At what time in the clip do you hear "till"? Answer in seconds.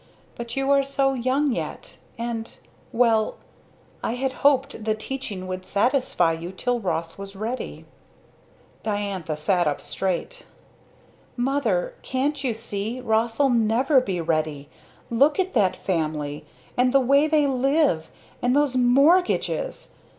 6.51-6.79